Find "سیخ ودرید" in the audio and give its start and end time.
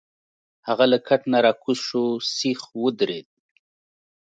2.37-3.27